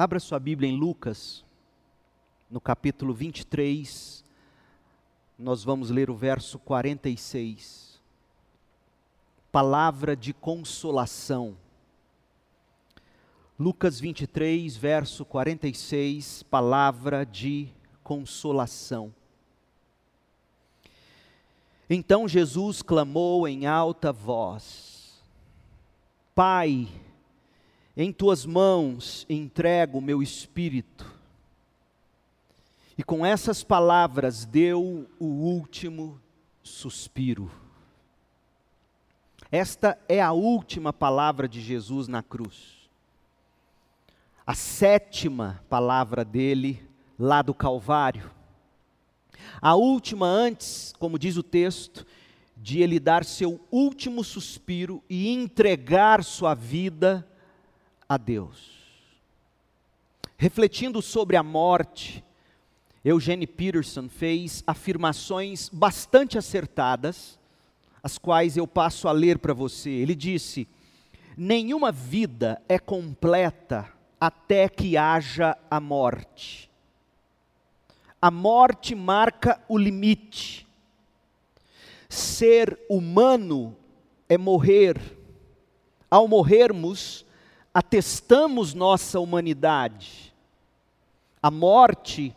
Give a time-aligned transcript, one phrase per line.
[0.00, 1.44] Abra sua Bíblia em Lucas,
[2.48, 4.24] no capítulo 23,
[5.36, 8.00] nós vamos ler o verso 46.
[9.50, 11.56] Palavra de consolação.
[13.58, 17.68] Lucas 23, verso 46, palavra de
[18.04, 19.12] consolação.
[21.90, 25.20] Então Jesus clamou em alta voz:
[26.36, 26.86] Pai,
[28.00, 31.04] em tuas mãos entrego o meu espírito.
[32.96, 36.20] E com essas palavras deu o último
[36.62, 37.50] suspiro.
[39.50, 42.88] Esta é a última palavra de Jesus na cruz.
[44.46, 46.80] A sétima palavra dele
[47.18, 48.30] lá do Calvário.
[49.60, 52.06] A última antes, como diz o texto,
[52.56, 57.26] de ele dar seu último suspiro e entregar sua vida
[58.08, 58.78] a Deus.
[60.36, 62.24] Refletindo sobre a morte,
[63.04, 67.38] Eugene Peterson fez afirmações bastante acertadas,
[68.02, 69.90] as quais eu passo a ler para você.
[69.90, 70.66] Ele disse:
[71.36, 76.70] Nenhuma vida é completa até que haja a morte.
[78.20, 80.66] A morte marca o limite.
[82.08, 83.76] Ser humano
[84.28, 84.98] é morrer.
[86.10, 87.24] Ao morrermos,
[87.78, 90.34] atestamos nossa humanidade.
[91.40, 92.34] A morte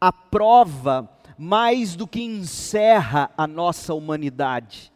[0.00, 4.92] aprova mais do que encerra a nossa humanidade.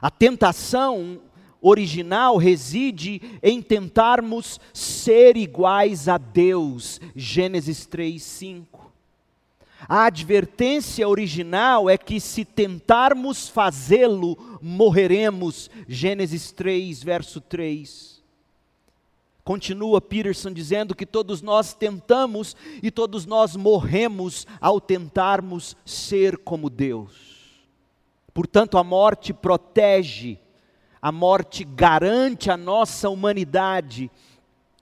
[0.00, 1.20] A tentação
[1.60, 7.00] original reside em tentarmos ser iguais a Deus.
[7.16, 8.92] Gênesis 3, 5.
[9.88, 15.68] A advertência original é que se tentarmos fazê-lo, morreremos.
[15.88, 18.15] Gênesis 3, verso 3.
[19.46, 26.68] Continua Peterson dizendo que todos nós tentamos e todos nós morremos ao tentarmos ser como
[26.68, 27.12] Deus.
[28.34, 30.36] Portanto, a morte protege,
[31.00, 34.10] a morte garante a nossa humanidade,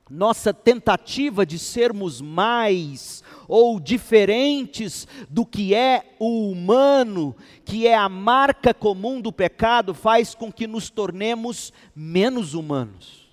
[0.09, 7.37] nossa tentativa de sermos mais ou diferentes do que é o humano,
[7.67, 13.24] que é a marca comum do pecado, faz com que nos tornemos menos humanos.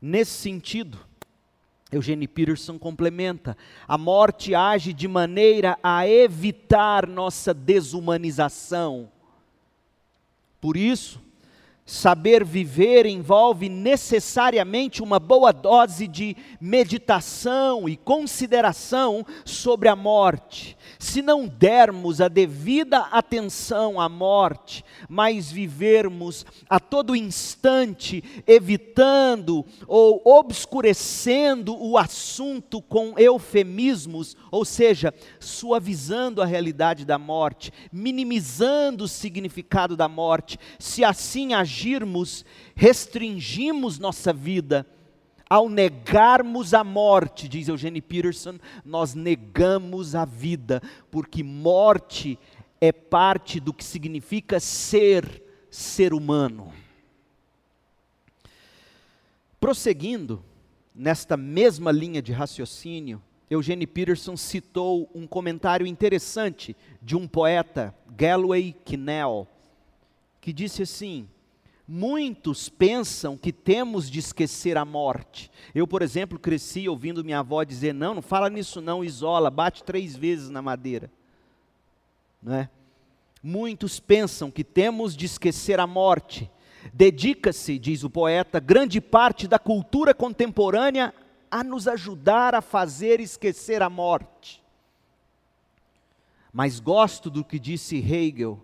[0.00, 0.98] Nesse sentido,
[1.90, 9.10] Eugene Peterson complementa: a morte age de maneira a evitar nossa desumanização.
[10.60, 11.20] Por isso,
[11.88, 21.22] saber viver envolve necessariamente uma boa dose de meditação e consideração sobre a morte, se
[21.22, 31.76] não dermos a devida atenção à morte, mas vivermos a todo instante evitando ou obscurecendo
[31.80, 40.08] o assunto com eufemismos, ou seja, suavizando a realidade da morte, minimizando o significado da
[40.08, 42.44] morte, se assim agirmos,
[42.74, 44.86] restringimos nossa vida
[45.48, 52.38] ao negarmos a morte, diz Eugene Peterson, nós negamos a vida, porque morte
[52.80, 56.72] é parte do que significa ser ser humano.
[59.60, 60.44] Prosseguindo
[60.94, 68.74] nesta mesma linha de raciocínio, Eugene Peterson citou um comentário interessante de um poeta, Galway
[68.84, 69.48] Kinnell,
[70.40, 71.28] que disse assim:
[71.90, 75.50] Muitos pensam que temos de esquecer a morte.
[75.74, 79.82] Eu, por exemplo, cresci ouvindo minha avó dizer: não, não fala nisso, não, isola, bate
[79.82, 81.10] três vezes na madeira.
[82.42, 82.68] Não é?
[83.42, 86.50] Muitos pensam que temos de esquecer a morte.
[86.92, 91.14] Dedica-se, diz o poeta, grande parte da cultura contemporânea
[91.50, 94.62] a nos ajudar a fazer esquecer a morte.
[96.52, 98.62] Mas gosto do que disse Hegel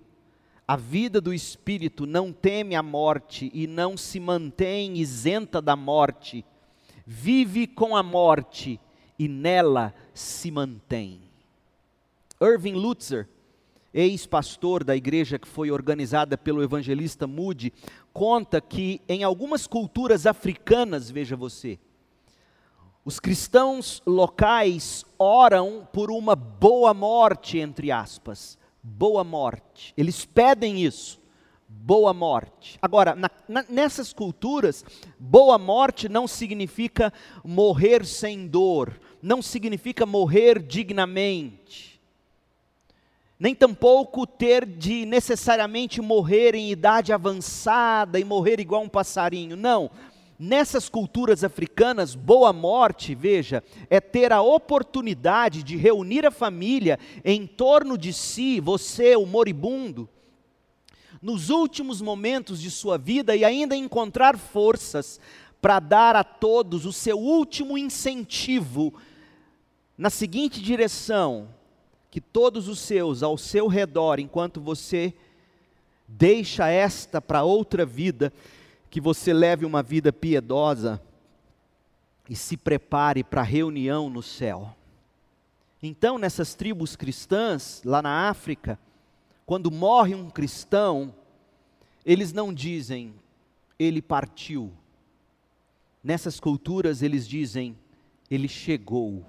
[0.66, 6.44] a vida do espírito não teme a morte e não se mantém isenta da morte,
[7.06, 8.80] vive com a morte
[9.18, 11.20] e nela se mantém.
[12.40, 13.28] Irving Lutzer,
[13.92, 17.72] ex-pastor da igreja que foi organizada pelo evangelista Moody,
[18.12, 21.78] conta que em algumas culturas africanas, veja você,
[23.04, 29.94] os cristãos locais oram por uma boa morte, entre aspas boa morte.
[29.96, 31.18] Eles pedem isso,
[31.66, 32.78] boa morte.
[32.82, 34.84] Agora, na, na, nessas culturas,
[35.18, 37.10] boa morte não significa
[37.42, 41.98] morrer sem dor, não significa morrer dignamente,
[43.40, 49.56] nem tampouco ter de necessariamente morrer em idade avançada e morrer igual um passarinho.
[49.56, 49.90] Não.
[50.38, 57.46] Nessas culturas africanas, boa morte, veja, é ter a oportunidade de reunir a família em
[57.46, 60.08] torno de si, você, o moribundo,
[61.22, 65.20] nos últimos momentos de sua vida e ainda encontrar forças
[65.60, 68.92] para dar a todos o seu último incentivo
[69.96, 71.48] na seguinte direção:
[72.10, 75.14] que todos os seus ao seu redor, enquanto você
[76.06, 78.32] deixa esta para outra vida,
[78.94, 81.02] que você leve uma vida piedosa
[82.30, 84.72] e se prepare para a reunião no céu.
[85.82, 88.78] Então, nessas tribos cristãs, lá na África,
[89.44, 91.12] quando morre um cristão,
[92.06, 93.12] eles não dizem,
[93.80, 94.72] ele partiu.
[96.00, 97.76] Nessas culturas, eles dizem,
[98.30, 99.26] ele chegou.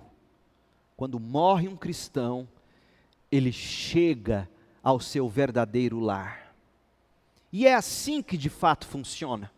[0.96, 2.48] Quando morre um cristão,
[3.32, 4.48] ele chega
[4.84, 6.45] ao seu verdadeiro lar.
[7.58, 9.50] E é assim que de fato funciona.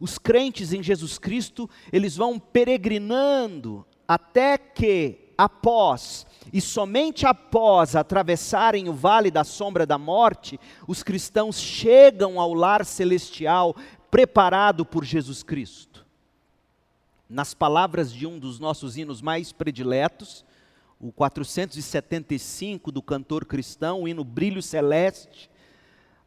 [0.00, 8.88] Os crentes em Jesus Cristo, eles vão peregrinando até que, após, e somente após atravessarem
[8.88, 13.76] o vale da sombra da morte, os cristãos chegam ao lar celestial
[14.10, 16.06] preparado por Jesus Cristo.
[17.28, 20.42] Nas palavras de um dos nossos hinos mais prediletos,
[20.98, 25.50] o 475 do cantor cristão, o hino Brilho Celeste,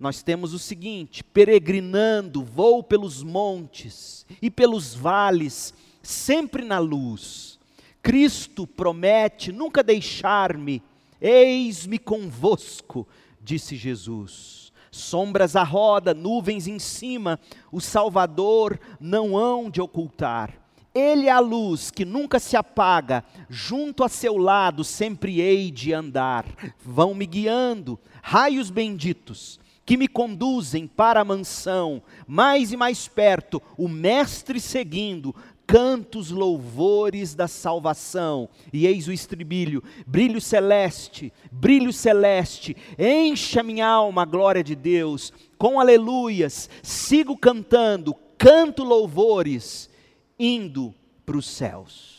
[0.02, 7.60] nós temos o seguinte: peregrinando, vou pelos montes e pelos vales, sempre na luz.
[8.02, 10.82] Cristo promete nunca deixar-me,
[11.22, 13.08] eis-me convosco,
[13.40, 14.74] disse Jesus.
[14.90, 17.40] Sombras à roda, nuvens em cima,
[17.72, 20.60] o Salvador não hão de ocultar.
[20.96, 25.94] Ele é a luz que nunca se apaga, junto a seu lado sempre hei de
[25.94, 26.46] andar.
[26.84, 33.62] Vão me guiando, raios benditos, que me conduzem para a mansão, mais e mais perto,
[33.78, 35.36] o Mestre seguindo,
[35.66, 38.50] cantos louvores da salvação.
[38.74, 45.32] E eis o estribilho: brilho celeste, brilho celeste, encha minha alma a glória de Deus,
[45.58, 49.90] com aleluias, sigo cantando, canto louvores,
[50.38, 50.94] indo
[51.26, 52.12] para os céus.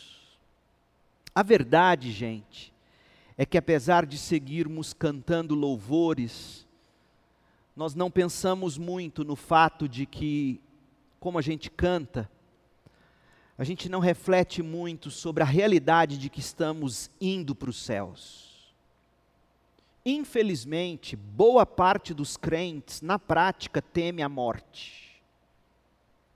[1.35, 2.73] A verdade, gente,
[3.37, 6.62] é que apesar de seguirmos cantando louvores,
[7.75, 10.61] nós não pensamos muito no fato de que,
[11.19, 12.29] como a gente canta,
[13.57, 18.73] a gente não reflete muito sobre a realidade de que estamos indo para os céus.
[20.05, 25.21] Infelizmente, boa parte dos crentes, na prática, teme a morte,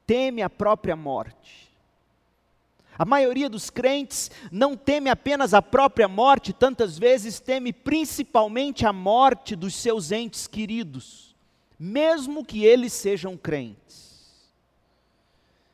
[0.05, 1.67] teme a própria morte.
[2.97, 8.93] A maioria dos crentes não teme apenas a própria morte, tantas vezes teme principalmente a
[8.93, 11.26] morte dos seus entes queridos
[11.79, 14.07] mesmo que eles sejam crentes.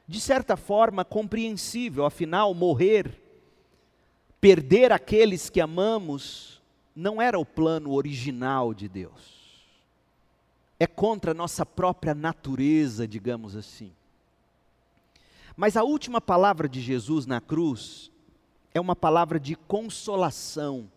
[0.08, 3.22] De certa forma, compreensível, afinal, morrer,
[4.42, 6.62] perder aqueles que amamos,
[6.96, 9.44] não era o plano original de Deus.
[10.80, 13.94] É contra a nossa própria natureza, digamos assim.
[15.56, 18.12] Mas a última palavra de Jesus na cruz
[18.74, 20.90] é uma palavra de consolação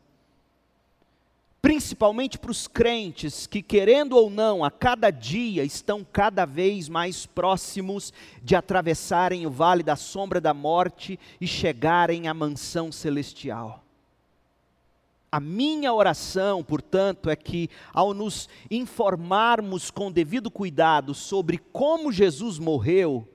[1.67, 7.27] principalmente para os crentes que, querendo ou não, a cada dia estão cada vez mais
[7.27, 13.83] próximos de atravessarem o vale da sombra da morte e chegarem à mansão celestial.
[15.33, 22.61] A minha oração, portanto, é que, ao nos informarmos com devido cuidado sobre como Jesus
[22.61, 23.29] morreu,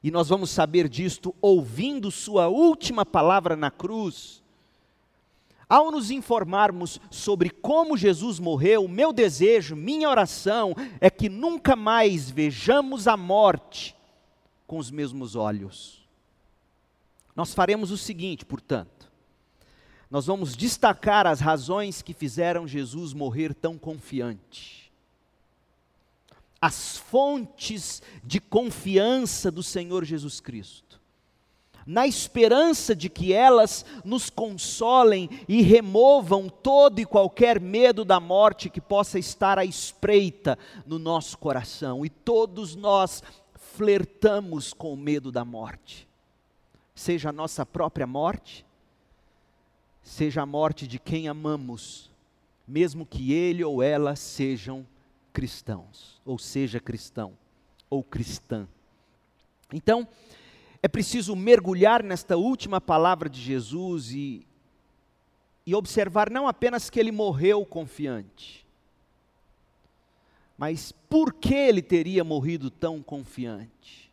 [0.00, 4.39] e nós vamos saber disto ouvindo Sua última palavra na cruz,
[5.70, 12.28] ao nos informarmos sobre como Jesus morreu, meu desejo, minha oração é que nunca mais
[12.28, 13.96] vejamos a morte
[14.66, 16.04] com os mesmos olhos.
[17.36, 19.08] Nós faremos o seguinte, portanto:
[20.10, 24.90] nós vamos destacar as razões que fizeram Jesus morrer tão confiante.
[26.60, 30.99] As fontes de confiança do Senhor Jesus Cristo
[31.86, 38.70] na esperança de que elas nos consolem e removam todo e qualquer medo da morte
[38.70, 42.04] que possa estar à espreita no nosso coração.
[42.04, 43.22] E todos nós
[43.54, 46.08] flertamos com o medo da morte,
[46.94, 48.66] seja a nossa própria morte,
[50.02, 52.10] seja a morte de quem amamos,
[52.66, 54.86] mesmo que ele ou ela sejam
[55.32, 57.32] cristãos, ou seja cristão
[57.88, 58.68] ou cristã.
[59.72, 60.06] Então,
[60.82, 64.46] é preciso mergulhar nesta última palavra de Jesus e,
[65.66, 68.66] e observar não apenas que ele morreu confiante,
[70.56, 74.10] mas por que ele teria morrido tão confiante.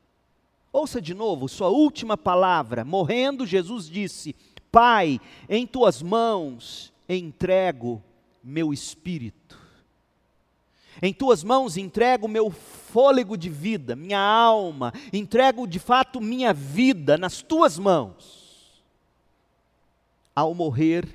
[0.71, 2.85] Ouça de novo, sua última palavra.
[2.85, 4.35] Morrendo, Jesus disse:
[4.71, 5.19] Pai,
[5.49, 8.03] em tuas mãos entrego
[8.43, 9.66] meu espírito.
[11.01, 17.17] Em tuas mãos entrego meu fôlego de vida, minha alma, entrego de fato minha vida
[17.17, 18.83] nas tuas mãos.
[20.35, 21.07] Ao morrer,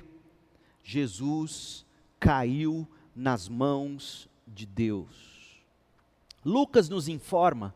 [0.83, 1.85] Jesus
[2.19, 5.61] caiu nas mãos de Deus.
[6.43, 7.73] Lucas nos informa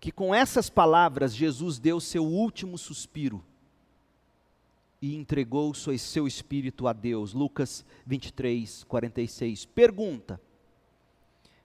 [0.00, 3.44] que com essas palavras Jesus deu seu último suspiro
[5.00, 7.32] e entregou seu espírito a Deus.
[7.32, 9.64] Lucas 23, 46.
[9.66, 10.40] Pergunta: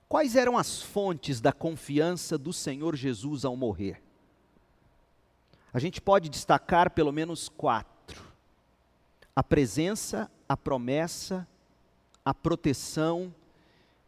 [0.08, 4.02] Quais eram as fontes da confiança do Senhor Jesus ao morrer?
[5.74, 8.24] A gente pode destacar pelo menos quatro:
[9.36, 11.48] a presença, a promessa,
[12.24, 13.34] a proteção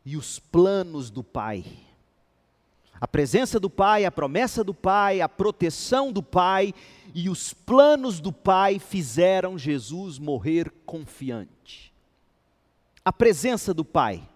[0.06, 1.66] e os planos do Pai.
[3.02, 6.74] A presença do Pai, a promessa do Pai, a proteção do Pai
[7.14, 11.94] e os planos do Pai fizeram Jesus morrer confiante.
[13.04, 14.28] A presença do Pai.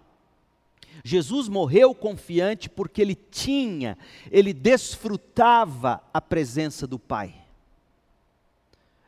[1.04, 3.98] Jesus morreu confiante porque ele tinha,
[4.32, 7.36] ele desfrutava a presença do Pai.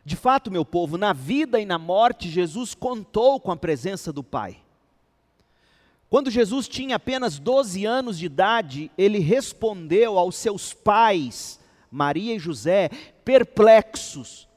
[0.03, 4.23] De fato, meu povo, na vida e na morte, Jesus contou com a presença do
[4.23, 4.57] Pai.
[6.09, 12.39] Quando Jesus tinha apenas 12 anos de idade, ele respondeu aos seus pais, Maria e
[12.39, 12.89] José,
[13.23, 14.47] perplexos,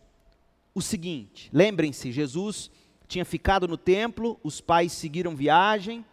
[0.74, 2.70] o seguinte: lembrem-se, Jesus
[3.06, 6.04] tinha ficado no templo, os pais seguiram viagem,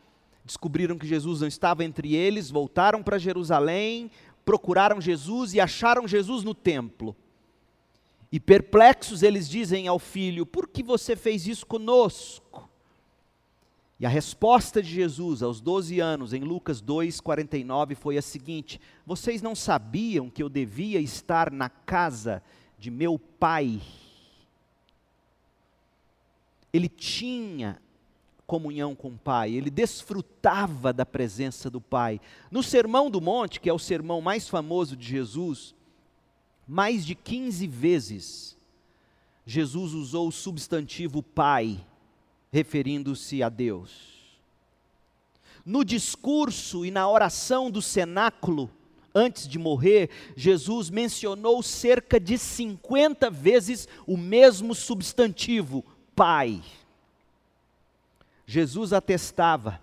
[0.43, 4.09] descobriram que Jesus não estava entre eles, voltaram para Jerusalém,
[4.43, 7.15] procuraram Jesus e acharam Jesus no templo.
[8.31, 12.69] E perplexos eles dizem ao filho: Por que você fez isso conosco?
[13.99, 19.41] E a resposta de Jesus aos 12 anos, em Lucas 2,49, foi a seguinte: Vocês
[19.41, 22.41] não sabiam que eu devia estar na casa
[22.79, 23.79] de meu pai?
[26.73, 27.79] Ele tinha
[28.51, 32.19] comunhão com o Pai, ele desfrutava da presença do Pai.
[32.51, 35.73] No Sermão do Monte, que é o sermão mais famoso de Jesus,
[36.67, 38.57] mais de 15 vezes,
[39.45, 41.79] Jesus usou o substantivo Pai
[42.51, 44.19] referindo-se a Deus.
[45.65, 48.69] No discurso e na oração do cenáculo,
[49.15, 56.61] antes de morrer, Jesus mencionou cerca de 50 vezes o mesmo substantivo, Pai.
[58.51, 59.79] Jesus atestava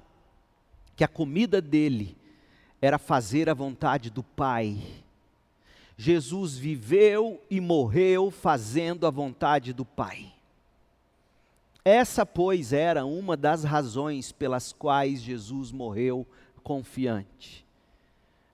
[0.95, 2.15] que a comida dele
[2.83, 4.77] era fazer a vontade do Pai.
[5.97, 10.35] Jesus viveu e morreu fazendo a vontade do Pai.
[11.83, 16.27] Essa, pois, era uma das razões pelas quais Jesus morreu
[16.63, 17.65] confiante.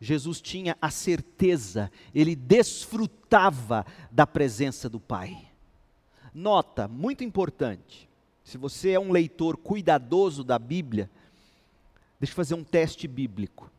[0.01, 5.37] Jesus tinha a certeza, ele desfrutava da presença do Pai.
[6.33, 8.09] Nota, muito importante,
[8.45, 11.11] se você é um leitor cuidadoso da Bíblia,
[12.21, 13.71] deixa eu fazer um teste bíblico.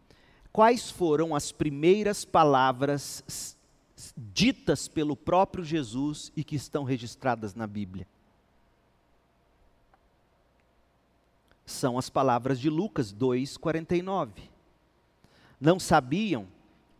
[0.52, 3.56] Quais foram as primeiras palavras
[4.18, 8.06] ditas pelo próprio Jesus e que estão registradas na Bíblia?
[11.66, 14.50] são as palavras de Lucas 2,49.
[15.60, 16.48] Não sabiam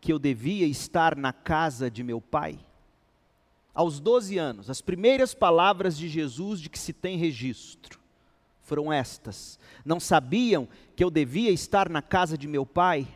[0.00, 2.58] que eu devia estar na casa de meu pai?
[3.76, 8.00] Aos 12 anos, as primeiras palavras de Jesus de que se tem registro
[8.62, 10.66] foram estas: Não sabiam
[10.96, 13.06] que eu devia estar na casa de meu pai?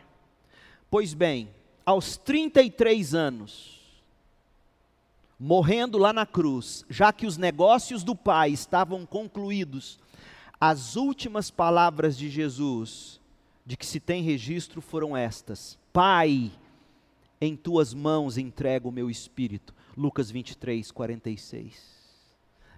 [0.87, 1.49] Pois bem,
[1.83, 3.81] aos 33 anos,
[5.39, 9.97] morrendo lá na cruz, já que os negócios do pai estavam concluídos,
[10.59, 13.19] as últimas palavras de Jesus,
[13.65, 16.51] de que se tem registro, foram estas: Pai,
[17.41, 19.73] em tuas mãos entrego o meu espírito.
[19.95, 22.01] Lucas 23, 46.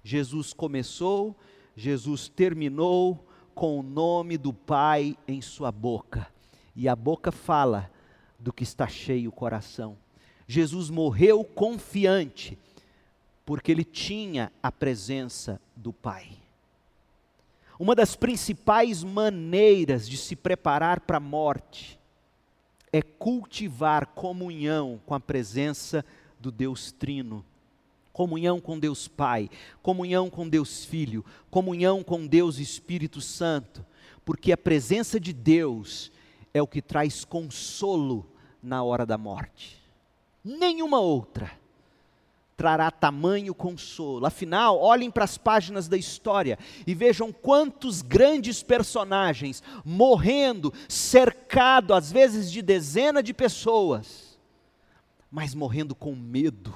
[0.04, 1.36] Jesus começou,
[1.76, 6.28] Jesus terminou com o nome do Pai em sua boca.
[6.76, 7.90] E a boca fala
[8.40, 9.98] do que está cheio o coração.
[10.48, 12.58] Jesus morreu confiante,
[13.46, 16.32] porque ele tinha a presença do Pai.
[17.80, 22.00] Uma das principais maneiras de se preparar para a morte
[22.92, 26.06] é cultivar comunhão com a presença
[26.44, 27.44] do Deus Trino,
[28.12, 29.50] comunhão com Deus Pai,
[29.82, 33.84] comunhão com Deus Filho, comunhão com Deus Espírito Santo,
[34.26, 36.12] porque a presença de Deus
[36.54, 38.26] é o que traz consolo
[38.62, 39.82] na hora da morte.
[40.44, 41.52] Nenhuma outra
[42.58, 44.26] trará tamanho consolo.
[44.26, 52.12] Afinal, olhem para as páginas da história e vejam quantos grandes personagens morrendo, cercado às
[52.12, 54.23] vezes de dezenas de pessoas,
[55.34, 56.72] mas morrendo com medo.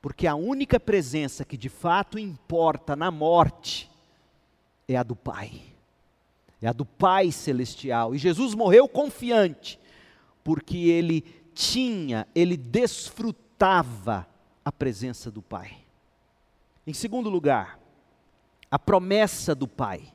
[0.00, 3.90] Porque a única presença que de fato importa na morte
[4.88, 5.60] é a do Pai.
[6.62, 8.14] É a do Pai celestial.
[8.14, 9.78] E Jesus morreu confiante,
[10.42, 11.20] porque ele
[11.52, 14.26] tinha, ele desfrutava
[14.64, 15.76] a presença do Pai.
[16.86, 17.78] Em segundo lugar,
[18.70, 20.10] a promessa do Pai.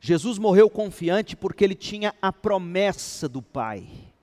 [0.00, 4.13] Jesus morreu confiante porque ele tinha a promessa do Pai.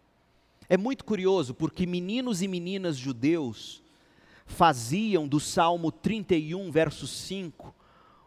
[0.71, 3.83] É muito curioso porque meninos e meninas judeus
[4.45, 7.75] faziam do Salmo 31, verso 5,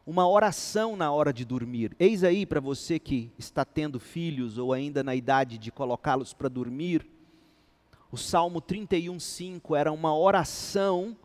[0.07, 1.97] uma oração na hora de dormir.
[1.99, 6.51] Eis aí para você que está tendo filhos ou ainda na idade de colocá-los para
[6.51, 7.07] dormir,
[8.13, 11.17] o Salmo 31, 5 era uma oração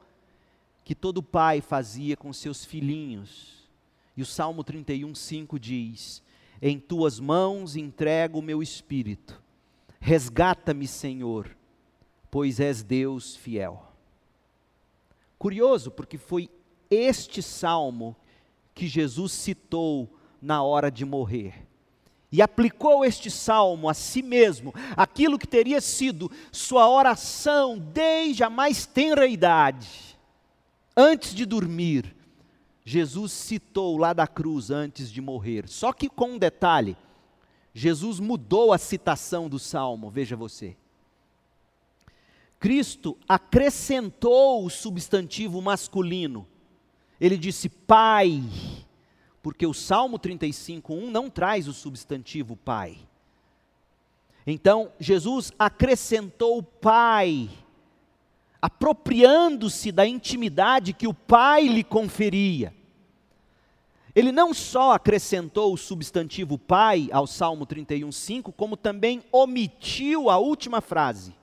[0.86, 3.68] que todo pai fazia com seus filhinhos.
[4.16, 6.24] E o Salmo 31, 5 diz:
[6.62, 9.49] Em tuas mãos entrego o meu espírito,
[10.00, 11.56] resgata-me, Senhor,
[12.32, 13.84] pois és Deus fiel.
[15.38, 16.50] Curioso, porque foi
[16.90, 18.16] este salmo
[18.74, 20.10] que Jesus citou
[20.42, 21.68] na hora de morrer.
[22.32, 28.50] E aplicou este salmo a si mesmo, aquilo que teria sido sua oração desde a
[28.50, 30.18] mais tenra idade.
[30.96, 32.16] Antes de dormir,
[32.86, 35.68] Jesus citou lá da cruz antes de morrer.
[35.68, 36.96] Só que com um detalhe:
[37.80, 40.76] Jesus mudou a citação do salmo, veja você.
[42.60, 46.46] Cristo acrescentou o substantivo masculino.
[47.22, 48.44] Ele disse Pai,
[49.42, 52.98] porque o Salmo 35:1 não traz o substantivo Pai.
[54.46, 57.50] Então, Jesus acrescentou Pai,
[58.62, 62.76] apropriando-se da intimidade que o Pai lhe conferia.
[64.20, 70.82] Ele não só acrescentou o substantivo Pai ao Salmo 31:5, como também omitiu a última
[70.82, 71.34] frase.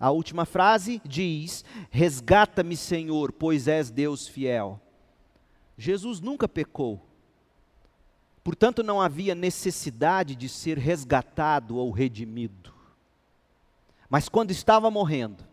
[0.00, 4.80] A última frase diz: Resgata-me, Senhor, pois és Deus fiel.
[5.76, 6.98] Jesus nunca pecou.
[8.42, 12.72] Portanto, não havia necessidade de ser resgatado ou redimido.
[14.08, 15.44] Mas quando estava morrendo,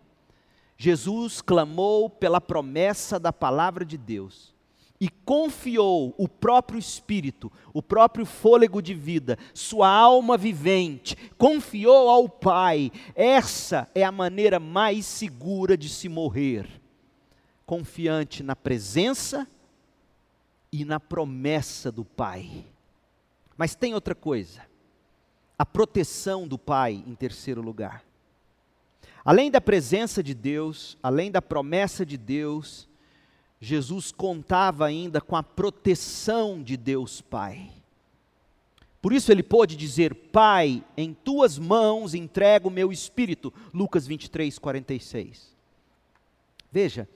[0.77, 4.57] Jesus clamou pela promessa da palavra de Deus
[4.99, 12.27] e confiou o próprio espírito, o próprio fôlego de vida, sua alma vivente, confiou ao
[12.27, 12.91] Pai.
[13.15, 16.67] Essa é a maneira mais segura de se morrer,
[17.65, 19.47] confiante na presença
[20.71, 22.65] e na promessa do Pai.
[23.55, 24.61] Mas tem outra coisa,
[25.57, 28.03] a proteção do Pai em terceiro lugar.
[29.23, 32.88] Além da presença de Deus, além da promessa de Deus,
[33.61, 37.69] Jesus contava ainda com a proteção de Deus Pai.
[39.01, 43.53] Por isso ele pôde dizer: Pai, em tuas mãos entrego o meu espírito.
[43.73, 45.55] Lucas 23, 46.
[46.71, 47.07] Veja,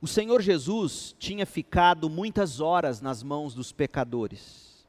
[0.00, 4.84] o Senhor Jesus tinha ficado muitas horas nas mãos dos pecadores.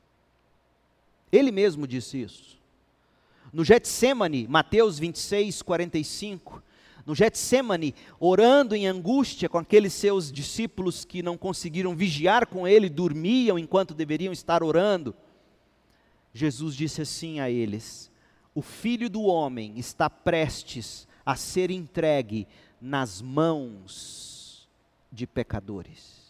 [1.32, 2.58] Ele mesmo disse isso.
[3.52, 6.64] No Getsemane, Mateus 26, 45,
[7.06, 12.90] no Getsemane, orando em angústia com aqueles seus discípulos que não conseguiram vigiar com ele,
[12.90, 15.14] dormiam enquanto deveriam estar orando.
[16.34, 18.10] Jesus disse assim a eles:
[18.56, 22.48] O filho do homem está prestes a ser entregue
[22.80, 24.68] nas mãos
[25.12, 26.24] de pecadores.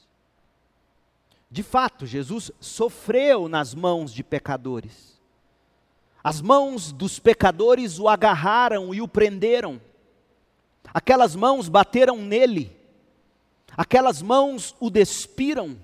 [1.49, 5.21] De fato, Jesus sofreu nas mãos de pecadores.
[6.23, 9.79] As mãos dos pecadores o agarraram e o prenderam.
[10.93, 12.71] Aquelas mãos bateram nele,
[13.75, 15.77] aquelas mãos o despiram,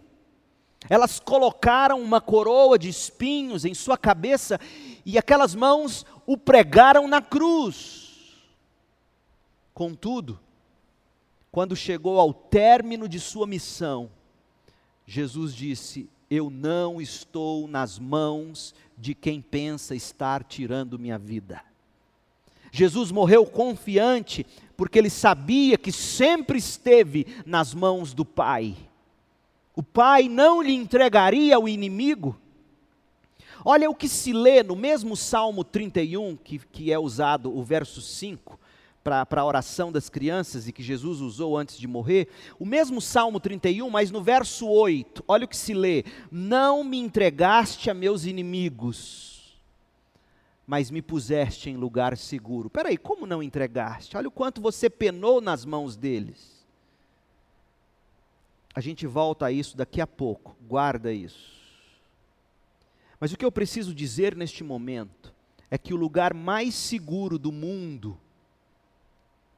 [0.87, 4.59] elas colocaram uma coroa de espinhos em sua cabeça
[5.05, 8.07] e aquelas mãos o pregaram na cruz.
[9.73, 10.39] Contudo,
[11.51, 14.11] quando chegou ao término de sua missão,
[15.05, 21.68] Jesus disse: Eu não estou nas mãos de quem pensa estar tirando minha vida.
[22.71, 24.45] Jesus morreu confiante,
[24.77, 28.75] porque ele sabia que sempre esteve nas mãos do Pai.
[29.75, 32.39] O Pai não lhe entregaria ao inimigo.
[33.65, 38.01] Olha o que se lê no mesmo Salmo 31, que, que é usado o verso
[38.01, 38.59] 5,
[39.03, 42.27] para a oração das crianças e que Jesus usou antes de morrer.
[42.57, 46.97] O mesmo Salmo 31, mas no verso 8, olha o que se lê: Não me
[46.97, 49.38] entregaste a meus inimigos
[50.69, 52.69] mas me puseste em lugar seguro.
[52.69, 54.15] Peraí, como não entregaste?
[54.15, 56.63] Olha o quanto você penou nas mãos deles.
[58.75, 61.57] A gente volta a isso daqui a pouco, guarda isso.
[63.19, 65.33] Mas o que eu preciso dizer neste momento
[65.71, 68.15] é que o lugar mais seguro do mundo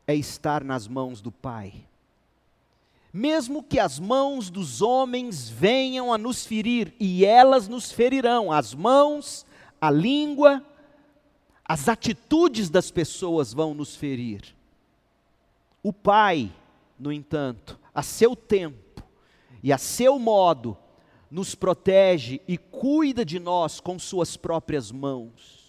[0.08, 1.74] é estar nas mãos do Pai.
[3.12, 8.74] Mesmo que as mãos dos homens venham a nos ferir, e elas nos ferirão, as
[8.74, 9.46] mãos,
[9.82, 10.66] a língua,
[11.72, 14.42] as atitudes das pessoas vão nos ferir.
[15.82, 16.52] O Pai,
[17.00, 19.02] no entanto, a seu tempo
[19.64, 20.78] e a seu modo,
[21.30, 25.62] nos protege e cuida de nós com Suas próprias mãos.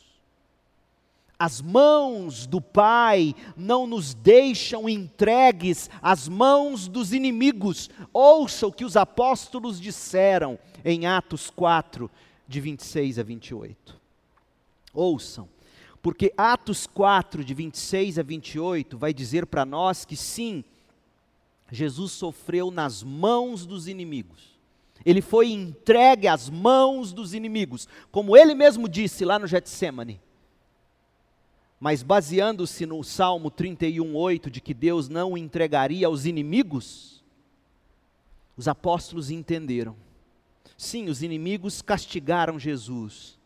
[1.38, 7.88] As mãos do Pai não nos deixam entregues às mãos dos inimigos.
[8.12, 12.10] Ouça o que os apóstolos disseram em Atos 4,
[12.48, 14.00] de 26 a 28.
[14.92, 15.48] Ouçam,
[16.02, 20.64] porque Atos 4, de 26 a 28, vai dizer para nós que sim,
[21.70, 24.58] Jesus sofreu nas mãos dos inimigos.
[25.06, 30.20] Ele foi entregue às mãos dos inimigos, como ele mesmo disse lá no Getsemane
[31.82, 37.24] mas baseando-se no Salmo 31:8 de que Deus não o entregaria aos inimigos,
[38.56, 39.96] os apóstolos entenderam.
[40.76, 43.36] Sim, os inimigos castigaram Jesus,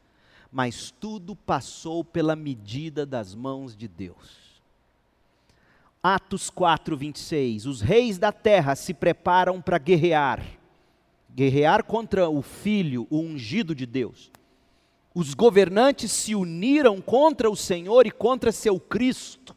[0.56, 4.62] mas tudo passou pela medida das mãos de Deus.
[6.02, 7.66] Atos 4:26.
[7.66, 10.42] Os reis da terra se preparam para guerrear.
[11.28, 14.30] Guerrear contra o filho, o ungido de Deus
[15.18, 19.56] os governantes se uniram contra o Senhor e contra seu Cristo.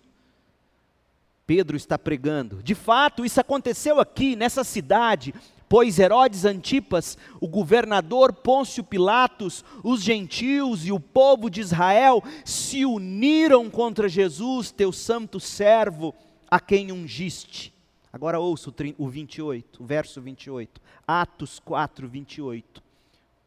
[1.46, 2.64] Pedro está pregando.
[2.64, 5.34] De fato, isso aconteceu aqui, nessa cidade,
[5.70, 12.84] pois Herodes Antipas, o governador Pôncio Pilatos, os gentios e o povo de Israel se
[12.84, 16.14] uniram contra Jesus, teu santo servo,
[16.50, 17.72] a quem ungiste.
[18.12, 20.82] Agora ouça o 28, o verso 28.
[21.08, 22.82] Atos 4, 28.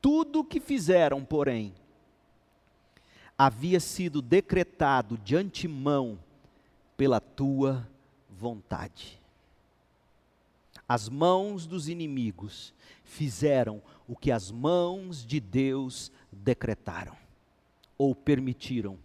[0.01, 1.75] Tudo o que fizeram, porém,
[3.37, 6.17] havia sido decretado de antemão
[6.97, 7.89] pela tua
[8.31, 9.22] vontade.
[10.93, 17.17] As mãos dos inimigos fizeram o que as mãos de Deus decretaram
[17.97, 18.99] ou permitiram.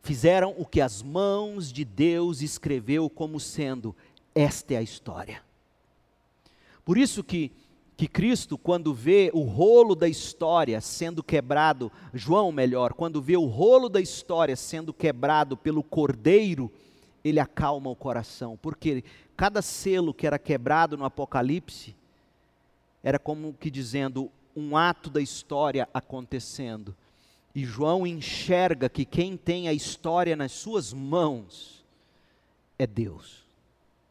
[0.00, 3.94] Fizeram o que as mãos de Deus escreveu como sendo
[4.34, 5.42] esta é a história.
[6.82, 7.52] Por isso que
[7.96, 13.44] que Cristo, quando vê o rolo da história sendo quebrado, João melhor, quando vê o
[13.44, 16.72] rolo da história sendo quebrado pelo cordeiro,
[17.24, 19.02] ele acalma o coração, porque
[19.36, 21.96] cada selo que era quebrado no Apocalipse
[23.02, 26.94] era como que dizendo um ato da história acontecendo.
[27.54, 31.84] E João enxerga que quem tem a história nas suas mãos
[32.78, 33.44] é Deus,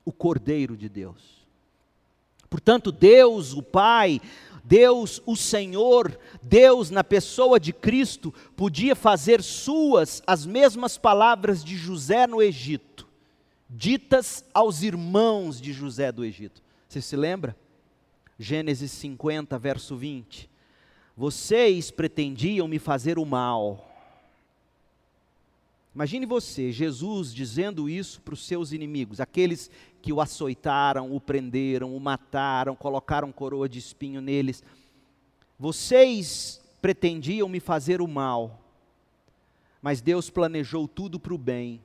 [0.06, 1.43] o Cordeiro de Deus.
[2.49, 4.21] Portanto, Deus, o Pai,
[4.63, 11.76] Deus, o Senhor, Deus na pessoa de Cristo, podia fazer suas as mesmas palavras de
[11.76, 12.92] José no Egito,
[13.75, 16.62] ditas aos irmãos de José do Egito.
[16.88, 17.57] Você se lembra?
[18.38, 20.47] Gênesis 50, verso 20.
[21.17, 23.89] Vocês pretendiam me fazer o mal.
[25.93, 29.69] Imagine você, Jesus, dizendo isso para os seus inimigos, aqueles
[30.01, 34.63] que o açoitaram, o prenderam, o mataram, colocaram coroa de espinho neles.
[35.57, 38.59] Vocês pretendiam me fazer o mal,
[39.81, 41.79] mas Deus planejou tudo para o bem.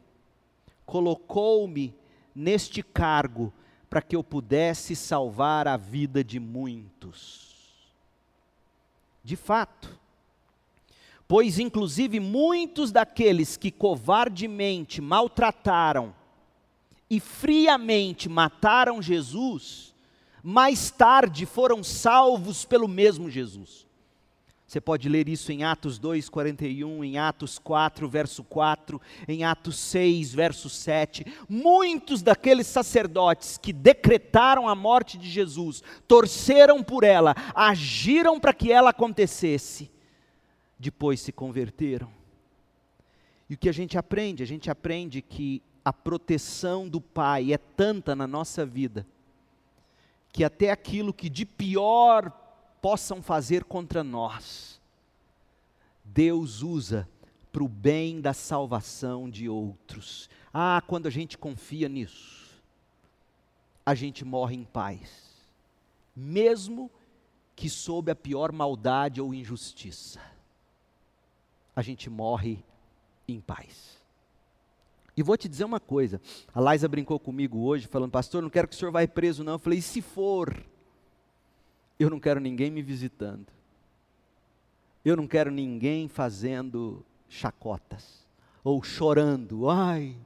[0.89, 1.95] Colocou-me
[2.35, 3.53] neste cargo
[3.91, 7.55] para que eu pudesse salvar a vida de muitos.
[9.23, 10.01] De fato,
[11.29, 16.15] pois inclusive muitos daqueles que covardemente maltrataram,
[17.11, 19.95] e friamente mataram Jesus,
[20.43, 23.87] mais tarde foram salvos pelo mesmo Jesus.
[24.69, 29.79] Você pode ler isso em Atos 2, 41, em Atos 4, verso 4, em Atos
[29.79, 31.25] 6, verso 7.
[31.49, 38.71] Muitos daqueles sacerdotes que decretaram a morte de Jesus, torceram por ela, agiram para que
[38.71, 39.91] ela acontecesse,
[40.79, 42.11] depois se converteram.
[43.49, 44.43] E o que a gente aprende?
[44.43, 49.07] A gente aprende que a proteção do Pai é tanta na nossa vida,
[50.31, 52.31] que até aquilo que de pior
[52.81, 54.81] possam fazer contra nós,
[56.05, 57.09] Deus usa
[57.53, 60.29] para o bem da salvação de outros.
[60.53, 62.63] Ah, quando a gente confia nisso,
[63.85, 65.09] a gente morre em paz,
[66.15, 66.91] mesmo
[67.57, 70.21] que sob a pior maldade ou injustiça,
[71.75, 72.63] a gente morre
[73.27, 73.99] em paz.
[75.17, 76.21] E vou te dizer uma coisa,
[76.55, 79.55] a Laisa brincou comigo hoje, falando, pastor, não quero que o senhor vá preso não.
[79.55, 80.65] Eu falei, e se for?
[81.99, 83.47] Eu não quero ninguém me visitando.
[85.05, 88.27] Eu não quero ninguém fazendo chacotas,
[88.63, 90.17] ou chorando, ai.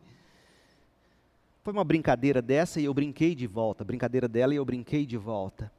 [1.63, 5.17] Foi uma brincadeira dessa e eu brinquei de volta, brincadeira dela e eu brinquei de
[5.17, 5.73] volta,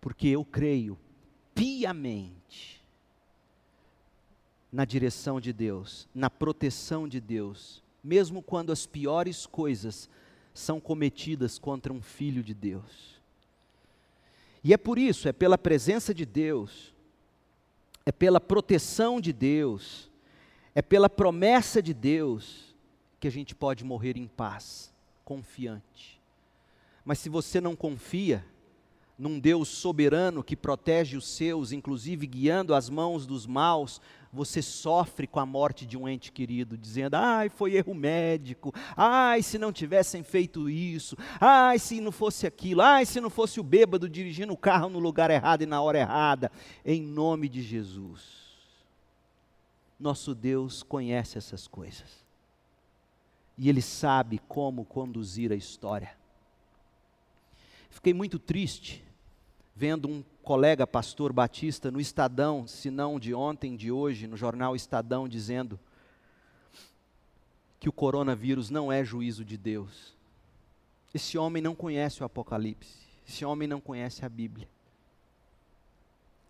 [0.00, 0.96] porque eu creio
[1.54, 2.80] piamente
[4.70, 10.08] na direção de Deus, na proteção de Deus, mesmo quando as piores coisas
[10.54, 13.17] são cometidas contra um filho de Deus.
[14.62, 16.94] E é por isso, é pela presença de Deus,
[18.04, 20.10] é pela proteção de Deus,
[20.74, 22.74] é pela promessa de Deus
[23.20, 24.92] que a gente pode morrer em paz
[25.24, 26.20] confiante.
[27.04, 28.44] Mas se você não confia
[29.18, 34.00] num Deus soberano que protege os seus, inclusive guiando as mãos dos maus,
[34.32, 39.42] você sofre com a morte de um ente querido, dizendo: ai, foi erro médico, ai,
[39.42, 43.64] se não tivessem feito isso, ai, se não fosse aquilo, ai, se não fosse o
[43.64, 46.52] bêbado dirigindo o carro no lugar errado e na hora errada,
[46.84, 48.38] em nome de Jesus.
[49.98, 52.24] Nosso Deus conhece essas coisas.
[53.56, 56.16] E ele sabe como conduzir a história.
[57.90, 59.07] Fiquei muito triste
[59.78, 64.74] vendo um colega pastor batista no Estadão, se não de ontem, de hoje, no jornal
[64.74, 65.78] Estadão, dizendo
[67.78, 70.16] que o coronavírus não é juízo de Deus.
[71.14, 74.68] Esse homem não conhece o Apocalipse, esse homem não conhece a Bíblia.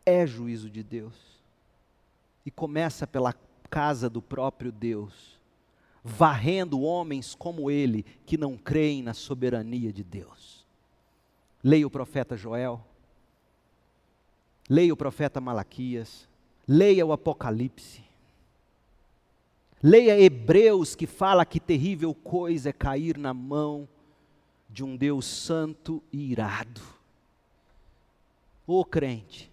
[0.06, 1.12] É juízo de Deus.
[2.46, 3.34] E começa pela
[3.68, 5.38] casa do próprio Deus
[6.02, 10.64] varrendo homens como ele, que não creem na soberania de Deus.
[11.62, 12.82] Leia o profeta Joel,
[14.68, 16.28] leia o profeta Malaquias,
[16.66, 18.04] leia o Apocalipse,
[19.82, 23.88] leia Hebreus, que fala que terrível coisa é cair na mão
[24.68, 26.82] de um Deus santo e irado.
[28.66, 29.50] Ô crente,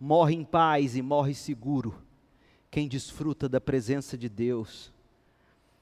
[0.00, 1.94] morre em paz e morre seguro
[2.70, 4.92] quem desfruta da presença de Deus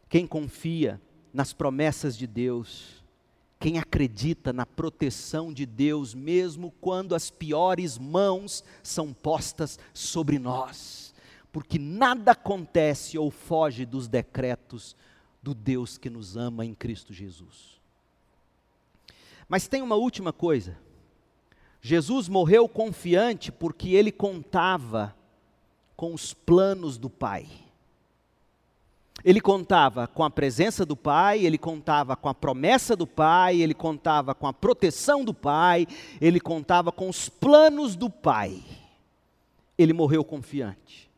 [0.09, 1.01] quem confia
[1.33, 3.05] nas promessas de Deus,
[3.59, 11.15] quem acredita na proteção de Deus, mesmo quando as piores mãos são postas sobre nós,
[11.51, 14.95] porque nada acontece ou foge dos decretos
[15.43, 17.81] do Deus que nos ama em Cristo Jesus.
[19.49, 20.77] Mas tem uma última coisa.
[21.81, 25.17] Jesus morreu confiante porque ele contava
[25.97, 27.49] com os planos do Pai.
[29.25, 33.75] Ele contava com a presença do Pai, ele contava com a promessa do Pai, ele
[33.75, 35.87] contava com a proteção do Pai,
[36.21, 38.63] ele contava com os planos do Pai.
[39.77, 41.11] Ele morreu confiante.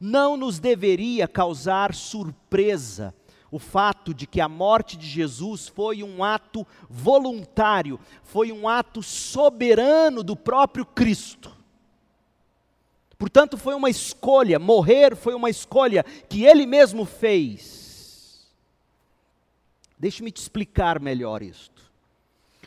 [0.00, 3.14] Não nos deveria causar surpresa
[3.50, 9.02] o fato de que a morte de Jesus foi um ato voluntário, foi um ato
[9.02, 11.55] soberano do próprio Cristo.
[13.18, 18.46] Portanto, foi uma escolha, morrer foi uma escolha que ele mesmo fez.
[19.98, 21.90] Deixe-me te explicar melhor isto.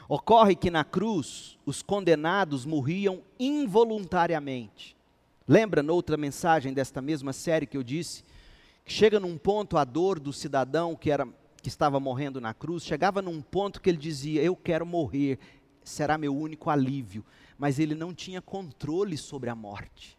[0.07, 4.97] Ocorre que na cruz os condenados morriam involuntariamente.
[5.47, 8.23] Lembra noutra mensagem desta mesma série que eu disse
[8.83, 11.27] que chega num ponto a dor do cidadão que era
[11.61, 15.37] que estava morrendo na cruz, chegava num ponto que ele dizia: "Eu quero morrer,
[15.83, 17.23] será meu único alívio",
[17.57, 20.18] mas ele não tinha controle sobre a morte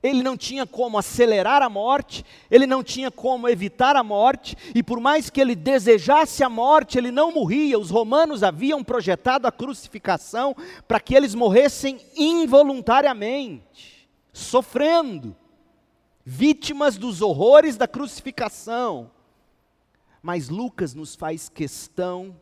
[0.00, 4.82] ele não tinha como acelerar a morte, ele não tinha como evitar a morte, e
[4.82, 7.78] por mais que ele desejasse a morte, ele não morria.
[7.78, 10.54] Os romanos haviam projetado a crucificação
[10.86, 15.36] para que eles morressem involuntariamente, sofrendo,
[16.24, 19.10] vítimas dos horrores da crucificação.
[20.22, 22.36] Mas Lucas nos faz questão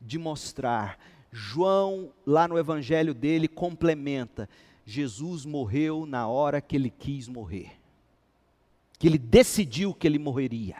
[0.00, 0.98] de mostrar,
[1.32, 4.48] João, lá no evangelho dele, complementa
[4.90, 7.72] Jesus morreu na hora que ele quis morrer,
[8.98, 10.76] que ele decidiu que ele morreria.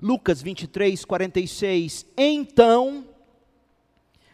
[0.00, 2.06] Lucas 23, 46.
[2.16, 3.06] Então,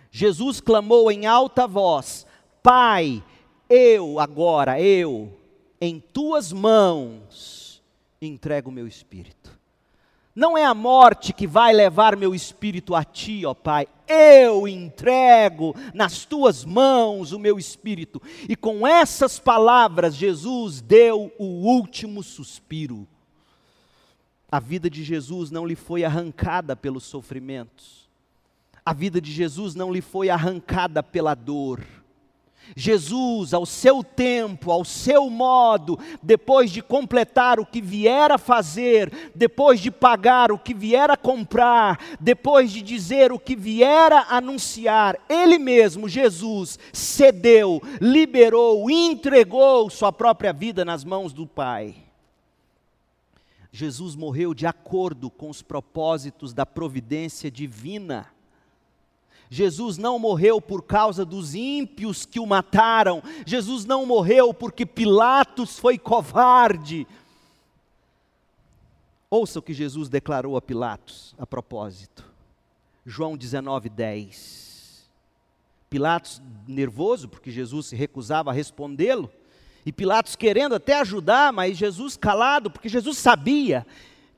[0.08, 2.28] Jesus clamou em alta voz:
[2.62, 3.24] Pai,
[3.68, 5.36] eu agora, eu,
[5.80, 7.82] em tuas mãos,
[8.22, 9.58] entrego o meu espírito.
[10.36, 13.88] Não é a morte que vai levar meu espírito a ti, ó Pai.
[14.06, 18.20] Eu entrego nas tuas mãos o meu espírito.
[18.46, 23.08] E com essas palavras, Jesus deu o último suspiro.
[24.52, 28.06] A vida de Jesus não lhe foi arrancada pelos sofrimentos.
[28.84, 31.80] A vida de Jesus não lhe foi arrancada pela dor
[32.74, 39.30] Jesus, ao seu tempo, ao seu modo, depois de completar o que vier a fazer,
[39.34, 44.36] depois de pagar o que vier a comprar, depois de dizer o que vier a
[44.36, 52.06] anunciar, Ele mesmo, Jesus, cedeu, liberou, entregou sua própria vida nas mãos do Pai.
[53.70, 58.26] Jesus morreu de acordo com os propósitos da providência divina.
[59.48, 63.22] Jesus não morreu por causa dos ímpios que o mataram.
[63.46, 67.06] Jesus não morreu porque Pilatos foi covarde.
[69.30, 72.24] Ouça o que Jesus declarou a Pilatos a propósito.
[73.04, 75.08] João 19, 10.
[75.88, 79.30] Pilatos nervoso, porque Jesus se recusava a respondê-lo,
[79.84, 83.86] e Pilatos querendo até ajudar, mas Jesus calado, porque Jesus sabia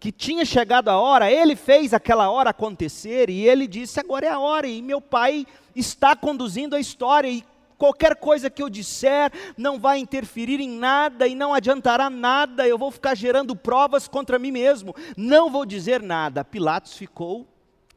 [0.01, 4.31] que tinha chegado a hora, ele fez aquela hora acontecer, e ele disse: agora é
[4.31, 7.45] a hora, e meu pai está conduzindo a história, e
[7.77, 12.77] qualquer coisa que eu disser não vai interferir em nada e não adiantará nada, eu
[12.77, 16.45] vou ficar gerando provas contra mim mesmo, não vou dizer nada.
[16.45, 17.47] Pilatos ficou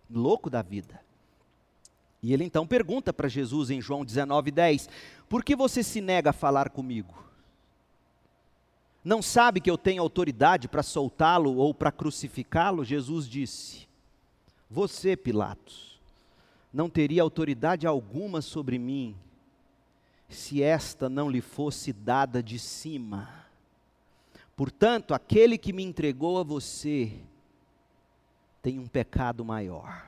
[0.09, 1.01] louco da vida.
[2.23, 4.87] E ele então pergunta para Jesus em João 19:10:
[5.27, 7.30] Por que você se nega a falar comigo?
[9.03, 12.85] Não sabe que eu tenho autoridade para soltá-lo ou para crucificá-lo?
[12.85, 13.87] Jesus disse:
[14.69, 15.99] Você, Pilatos,
[16.71, 19.15] não teria autoridade alguma sobre mim
[20.29, 23.45] se esta não lhe fosse dada de cima.
[24.55, 27.11] Portanto, aquele que me entregou a você
[28.61, 30.07] tem um pecado maior.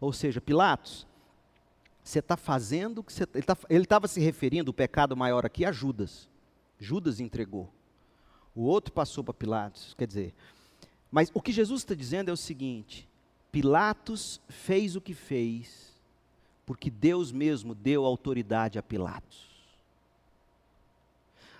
[0.00, 1.06] Ou seja, Pilatos,
[2.02, 3.24] você está fazendo o que você.
[3.68, 6.28] Ele estava se referindo, o pecado maior aqui, a Judas.
[6.78, 7.70] Judas entregou.
[8.54, 9.94] O outro passou para Pilatos.
[9.96, 10.34] Quer dizer,
[11.10, 13.08] mas o que Jesus está dizendo é o seguinte:
[13.50, 15.92] Pilatos fez o que fez,
[16.64, 19.50] porque Deus mesmo deu autoridade a Pilatos.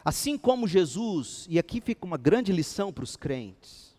[0.04, 3.94] Assim como Jesus, e aqui fica uma grande lição para os crentes.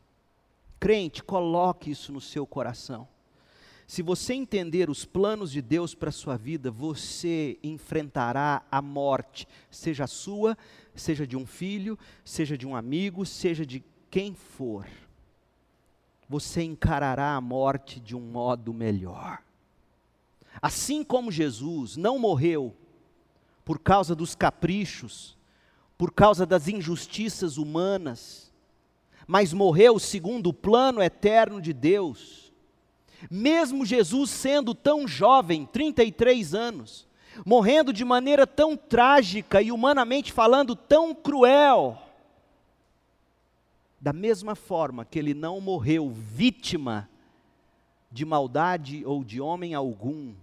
[0.79, 3.07] Crente, coloque isso no seu coração.
[3.85, 9.47] Se você entender os planos de Deus para a sua vida, você enfrentará a morte,
[9.69, 10.57] seja sua,
[10.95, 14.87] seja de um filho, seja de um amigo, seja de quem for.
[16.29, 19.43] Você encarará a morte de um modo melhor.
[20.61, 22.73] Assim como Jesus não morreu
[23.65, 25.37] por causa dos caprichos,
[25.97, 28.51] por causa das injustiças humanas,
[29.27, 32.42] mas morreu segundo o plano eterno de Deus
[33.29, 37.07] mesmo Jesus sendo tão jovem, 33 anos,
[37.45, 41.97] morrendo de maneira tão trágica e humanamente falando tão cruel,
[43.99, 47.09] da mesma forma que ele não morreu vítima
[48.11, 50.33] de maldade ou de homem algum,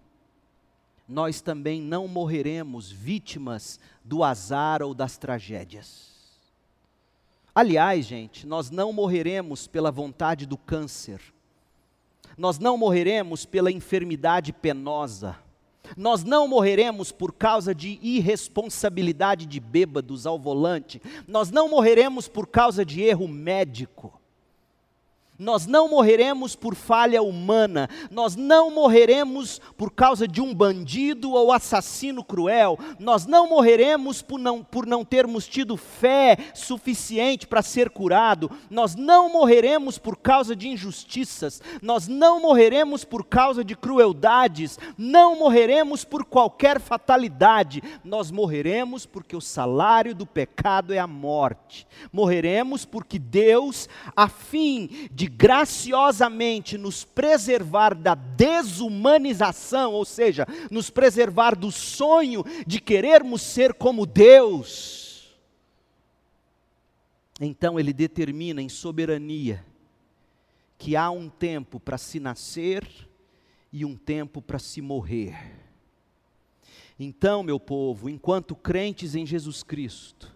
[1.06, 6.10] nós também não morreremos vítimas do azar ou das tragédias.
[7.54, 11.20] Aliás, gente, nós não morreremos pela vontade do câncer
[12.36, 15.36] nós não morreremos pela enfermidade penosa.
[15.96, 21.02] Nós não morreremos por causa de irresponsabilidade de bêbados ao volante.
[21.26, 24.20] Nós não morreremos por causa de erro médico.
[25.40, 31.50] Nós não morreremos por falha humana, nós não morreremos por causa de um bandido ou
[31.50, 37.88] assassino cruel, nós não morreremos por não, por não termos tido fé suficiente para ser
[37.88, 44.79] curado, nós não morreremos por causa de injustiças, nós não morreremos por causa de crueldades,
[44.98, 51.87] não morreremos por qualquer fatalidade, nós morreremos porque o salário do pecado é a morte,
[52.12, 61.54] morreremos porque Deus, a fim de graciosamente nos preservar da desumanização, ou seja, nos preservar
[61.54, 65.38] do sonho de querermos ser como Deus.
[67.40, 69.64] Então ele determina em soberania
[70.76, 72.86] que há um tempo para se nascer
[73.72, 75.56] e um tempo para se morrer.
[76.98, 80.30] Então, meu povo, enquanto crentes em Jesus Cristo,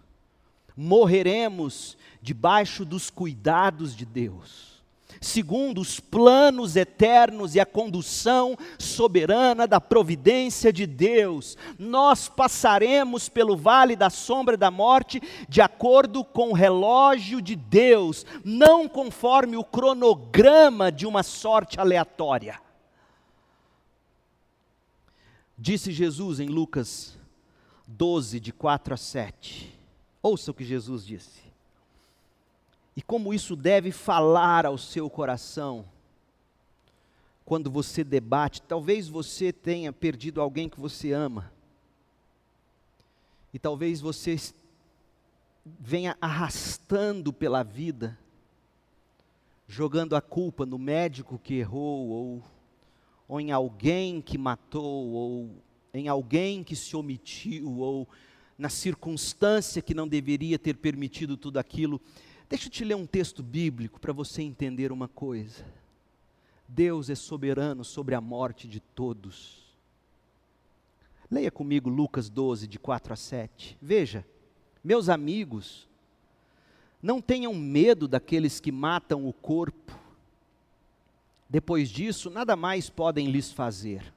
[0.75, 4.74] morreremos debaixo dos cuidados de Deus
[5.25, 11.57] segundo os planos eternos e a condução soberana da providência de Deus.
[11.79, 18.25] Nós passaremos pelo vale da sombra da morte de acordo com o relógio de Deus,
[18.43, 22.61] não conforme o cronograma de uma sorte aleatória.
[25.57, 27.17] Disse Jesus em Lucas
[27.87, 29.73] 12, de 4 a 7.
[30.21, 31.44] Ouça o que Jesus disse
[32.95, 35.85] e como isso deve falar ao seu coração
[37.43, 38.61] quando você debate.
[38.61, 41.53] Talvez você tenha perdido alguém que você ama.
[43.53, 44.37] E talvez você
[45.79, 48.17] venha arrastando pela vida,
[49.67, 52.43] jogando a culpa no médico que errou, ou,
[53.27, 55.49] ou em alguém que matou, ou
[55.93, 58.07] em alguém que se omitiu, ou
[58.57, 62.01] na circunstância que não deveria ter permitido tudo aquilo
[62.47, 65.65] Deixa eu te ler um texto bíblico para você entender uma coisa.
[66.67, 69.63] Deus é soberano sobre a morte de todos.
[71.29, 73.77] Leia comigo Lucas 12, de 4 a 7.
[73.81, 74.25] Veja,
[74.83, 75.87] meus amigos,
[77.01, 79.97] não tenham medo daqueles que matam o corpo.
[81.49, 84.13] Depois disso, nada mais podem lhes fazer.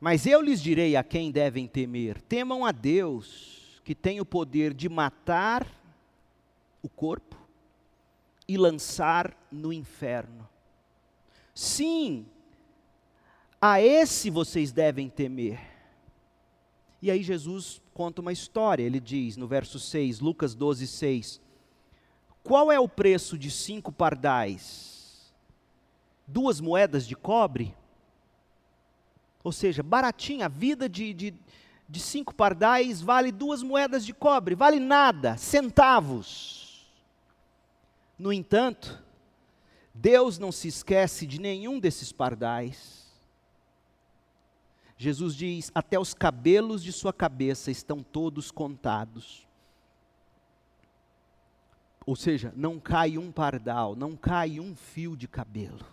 [0.00, 4.72] Mas eu lhes direi a quem devem temer: temam a Deus, que tem o poder
[4.72, 5.66] de matar
[6.82, 7.36] o corpo
[8.48, 10.48] e lançar no inferno.
[11.54, 12.26] Sim,
[13.60, 15.60] a esse vocês devem temer.
[17.02, 21.40] E aí Jesus conta uma história, ele diz no verso 6, Lucas 12, 6.
[22.42, 25.32] Qual é o preço de cinco pardais?
[26.26, 27.74] Duas moedas de cobre?
[29.42, 31.34] Ou seja, baratinha, a vida de, de,
[31.88, 36.59] de cinco pardais vale duas moedas de cobre, vale nada, centavos.
[38.20, 39.02] No entanto,
[39.94, 43.10] Deus não se esquece de nenhum desses pardais.
[44.98, 49.48] Jesus diz: até os cabelos de sua cabeça estão todos contados.
[52.04, 55.86] Ou seja, não cai um pardal, não cai um fio de cabelo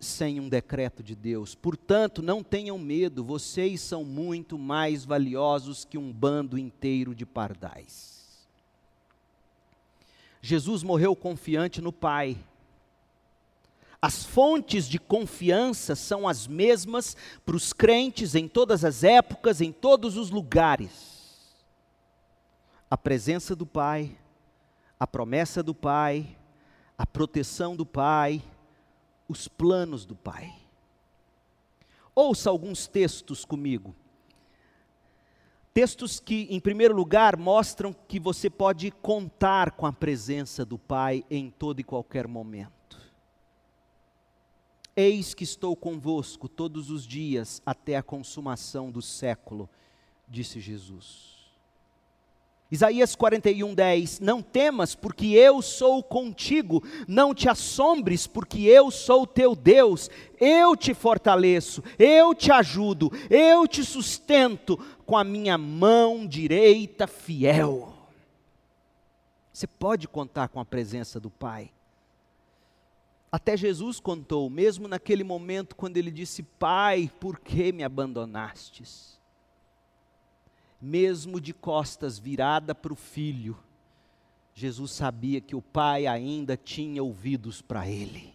[0.00, 1.54] sem um decreto de Deus.
[1.54, 8.15] Portanto, não tenham medo, vocês são muito mais valiosos que um bando inteiro de pardais.
[10.40, 12.36] Jesus morreu confiante no Pai.
[14.00, 19.72] As fontes de confiança são as mesmas para os crentes em todas as épocas, em
[19.72, 21.54] todos os lugares.
[22.88, 24.16] A presença do Pai,
[25.00, 26.36] a promessa do Pai,
[26.96, 28.42] a proteção do Pai,
[29.28, 30.54] os planos do Pai.
[32.14, 33.94] Ouça alguns textos comigo.
[35.76, 41.22] Textos que, em primeiro lugar, mostram que você pode contar com a presença do Pai
[41.28, 42.98] em todo e qualquer momento.
[44.96, 49.68] Eis que estou convosco todos os dias até a consumação do século,
[50.26, 51.35] disse Jesus.
[52.70, 59.26] Isaías 41, 10: Não temas, porque eu sou contigo, não te assombres, porque eu sou
[59.26, 60.10] teu Deus,
[60.40, 67.94] eu te fortaleço, eu te ajudo, eu te sustento com a minha mão direita fiel.
[69.52, 71.70] Você pode contar com a presença do Pai.
[73.30, 79.15] Até Jesus contou, mesmo naquele momento quando ele disse: Pai, por que me abandonastes?
[80.80, 83.56] Mesmo de costas virada para o filho,
[84.54, 88.34] Jesus sabia que o pai ainda tinha ouvidos para ele.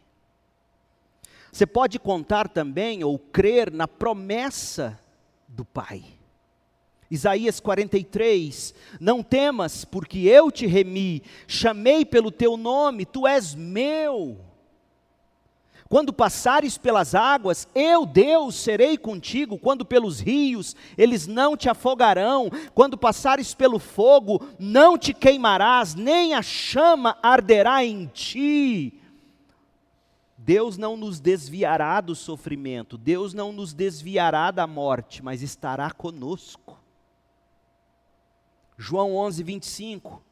[1.52, 5.00] Você pode contar também ou crer na promessa
[5.48, 6.04] do pai.
[7.10, 14.39] Isaías 43: Não temas, porque eu te remi, chamei pelo teu nome, tu és meu.
[15.92, 19.60] Quando passares pelas águas, eu, Deus, serei contigo.
[19.60, 22.50] Quando pelos rios, eles não te afogarão.
[22.74, 29.02] Quando passares pelo fogo, não te queimarás, nem a chama arderá em ti.
[30.38, 36.80] Deus não nos desviará do sofrimento, Deus não nos desviará da morte, mas estará conosco.
[38.78, 40.30] João 11, 25.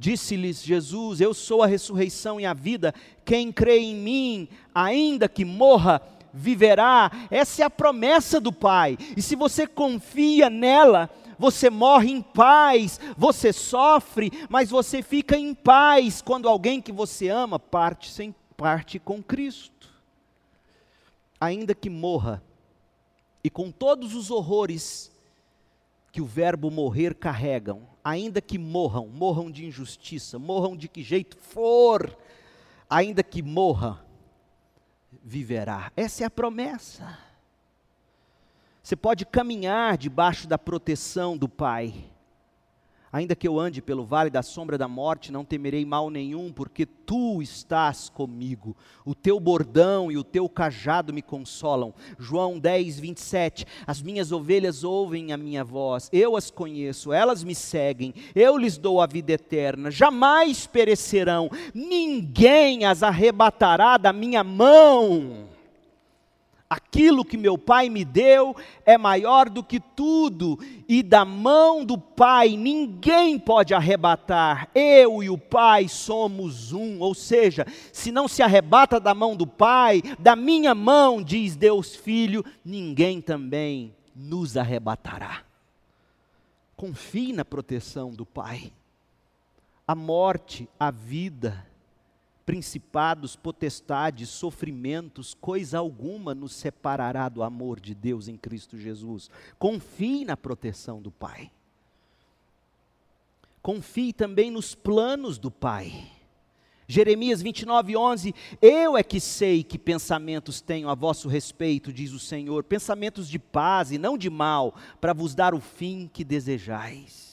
[0.00, 2.94] Disse-lhes Jesus: Eu sou a ressurreição e a vida.
[3.22, 6.00] Quem crê em mim, ainda que morra,
[6.32, 7.10] viverá.
[7.30, 8.96] Essa é a promessa do Pai.
[9.14, 15.52] E se você confia nela, você morre em paz, você sofre, mas você fica em
[15.54, 19.90] paz quando alguém que você ama parte sem parte com Cristo.
[21.38, 22.42] Ainda que morra,
[23.44, 25.09] e com todos os horrores
[26.12, 31.36] que o verbo morrer carregam, ainda que morram, morram de injustiça, morram de que jeito
[31.36, 32.16] for,
[32.88, 34.04] ainda que morra,
[35.22, 35.92] viverá.
[35.96, 37.18] Essa é a promessa.
[38.82, 42.09] Você pode caminhar debaixo da proteção do Pai.
[43.12, 46.86] Ainda que eu ande pelo vale da sombra da morte, não temerei mal nenhum, porque
[46.86, 48.76] tu estás comigo.
[49.04, 51.92] O teu bordão e o teu cajado me consolam.
[52.18, 53.66] João 10, 27.
[53.84, 58.78] As minhas ovelhas ouvem a minha voz, eu as conheço, elas me seguem, eu lhes
[58.78, 65.49] dou a vida eterna, jamais perecerão, ninguém as arrebatará da minha mão
[66.70, 68.54] aquilo que meu pai me deu
[68.86, 70.56] é maior do que tudo,
[70.88, 74.70] e da mão do pai ninguém pode arrebatar.
[74.72, 77.00] Eu e o pai somos um.
[77.00, 81.96] Ou seja, se não se arrebata da mão do pai, da minha mão, diz Deus
[81.96, 85.42] Filho, ninguém também nos arrebatará.
[86.76, 88.72] Confie na proteção do pai.
[89.86, 91.66] a morte, a vida,
[92.44, 99.30] principados, potestades, sofrimentos, coisa alguma nos separará do amor de Deus em Cristo Jesus.
[99.58, 101.50] Confie na proteção do Pai.
[103.62, 106.10] Confie também nos planos do Pai.
[106.90, 112.18] Jeremias 29, 11: Eu é que sei que pensamentos tenho a vosso respeito, diz o
[112.18, 117.29] Senhor, pensamentos de paz e não de mal, para vos dar o fim que desejais.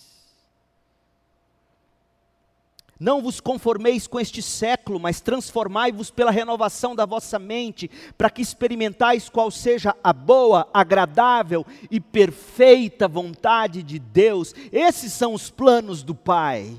[3.00, 8.42] Não vos conformeis com este século, mas transformai-vos pela renovação da vossa mente, para que
[8.42, 14.54] experimentais qual seja a boa, agradável e perfeita vontade de Deus.
[14.72, 16.76] Esses são os planos do Pai.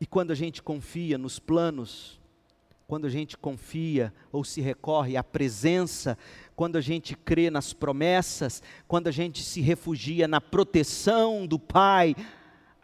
[0.00, 2.18] E quando a gente confia nos planos,
[2.86, 6.16] quando a gente confia ou se recorre à presença,
[6.56, 12.16] quando a gente crê nas promessas, quando a gente se refugia na proteção do Pai,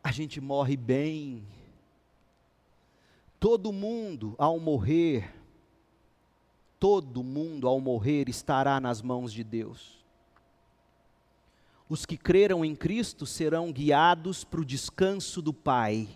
[0.07, 1.45] a gente morre bem.
[3.41, 5.35] Todo mundo, ao morrer,
[6.79, 9.99] todo mundo, ao morrer, estará nas mãos de Deus.
[11.89, 16.09] Os que creram em Cristo serão guiados para o descanso do Pai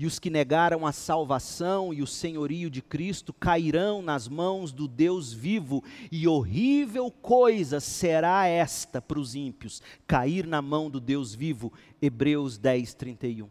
[0.00, 4.88] e os que negaram a salvação e o senhorio de Cristo cairão nas mãos do
[4.88, 11.34] Deus vivo, e horrível coisa será esta para os ímpios, cair na mão do Deus
[11.34, 11.70] vivo.
[12.00, 13.46] Hebreus 10, 31.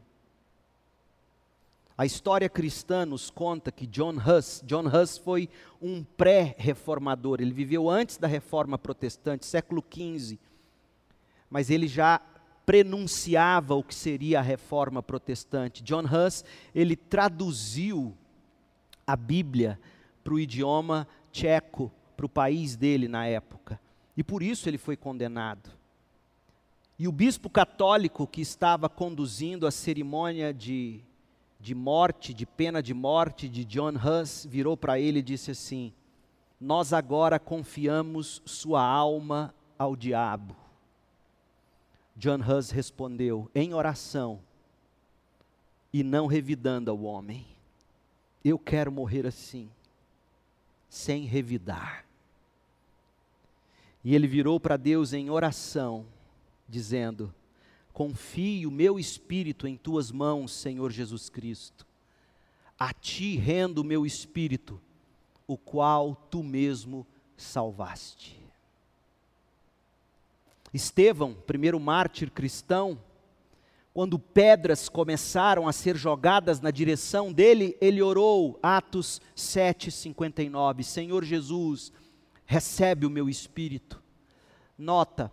[1.95, 5.47] A história cristã nos conta que John Huss, John Huss foi
[5.79, 10.39] um pré-reformador, ele viveu antes da reforma protestante, século XV,
[11.47, 12.19] mas ele já
[12.69, 15.81] prenunciava o que seria a reforma protestante.
[15.81, 16.45] John Huss,
[16.75, 18.15] ele traduziu
[19.07, 19.79] a Bíblia
[20.23, 23.81] para o idioma tcheco, para o país dele na época.
[24.15, 25.71] E por isso ele foi condenado.
[26.99, 31.01] E o bispo católico que estava conduzindo a cerimônia de,
[31.59, 35.91] de morte, de pena de morte de John Huss, virou para ele e disse assim:
[36.61, 40.68] Nós agora confiamos sua alma ao diabo.
[42.19, 44.41] John Hus respondeu em oração
[45.93, 47.47] e não revidando ao homem:
[48.43, 49.71] Eu quero morrer assim,
[50.89, 52.05] sem revidar.
[54.03, 56.05] E ele virou para Deus em oração,
[56.67, 57.33] dizendo:
[57.93, 61.87] Confio meu espírito em tuas mãos, Senhor Jesus Cristo.
[62.77, 64.81] A ti rendo o meu espírito,
[65.47, 67.07] o qual tu mesmo
[67.37, 68.38] salvaste.
[70.73, 72.99] Estevão, primeiro mártir cristão,
[73.93, 81.91] quando pedras começaram a ser jogadas na direção dele, ele orou, Atos 7,59, Senhor Jesus,
[82.45, 84.01] recebe o meu espírito.
[84.77, 85.31] Nota,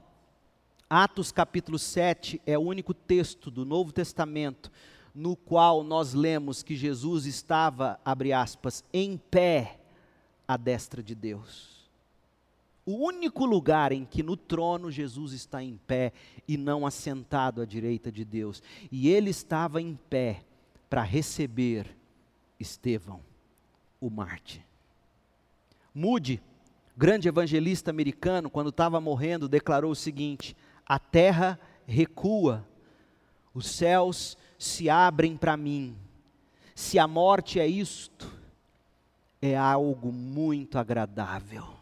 [0.89, 4.73] Atos capítulo 7 é o único texto do Novo Testamento
[5.15, 9.81] no qual nós lemos que Jesus estava, abre aspas, em pé
[10.47, 11.76] à destra de Deus
[12.87, 16.13] o único lugar em que no trono Jesus está em pé
[16.47, 18.63] e não assentado à direita de Deus.
[18.93, 20.45] E ele estava em pé
[20.89, 21.97] para receber
[22.61, 23.21] Estevão,
[24.01, 24.65] o Marte.
[25.93, 26.41] Moody,
[26.97, 30.57] grande evangelista americano, quando estava morrendo, declarou o seguinte:
[30.87, 32.65] a terra recua,
[33.53, 35.97] os céus se abrem para mim.
[36.73, 38.33] Se a morte é isto,
[39.43, 41.77] é algo muito agradável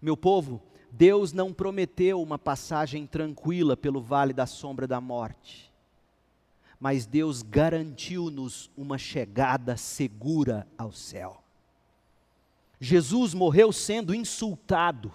[0.00, 5.70] meu povo, Deus não prometeu uma passagem tranquila pelo vale da sombra da morte,
[6.78, 11.42] mas Deus garantiu-nos uma chegada segura ao céu.
[12.80, 15.12] Jesus morreu sendo insultado.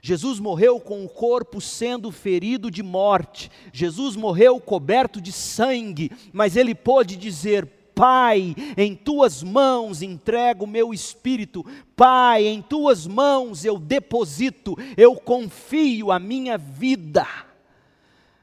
[0.00, 3.50] Jesus morreu com o corpo sendo ferido de morte.
[3.72, 7.66] Jesus morreu coberto de sangue, mas ele pôde dizer:
[7.98, 11.66] Pai, em tuas mãos entrego o meu espírito.
[11.96, 17.26] Pai, em tuas mãos eu deposito, eu confio a minha vida.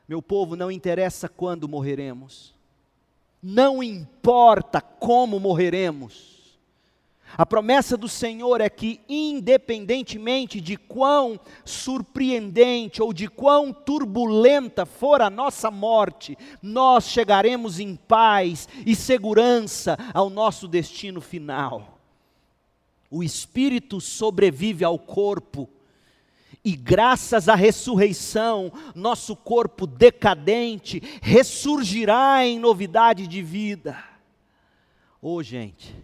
[0.10, 2.54] Meu povo, não interessa quando morreremos,
[3.42, 6.35] não importa como morreremos,
[7.38, 15.22] a promessa do Senhor é que, independentemente de quão surpreendente ou de quão turbulenta for
[15.22, 22.00] a nossa morte, nós chegaremos em paz e segurança ao nosso destino final.
[23.10, 25.70] O espírito sobrevive ao corpo,
[26.64, 34.04] e graças à ressurreição, nosso corpo decadente ressurgirá em novidade de vida.
[35.22, 35.96] Oh, gente,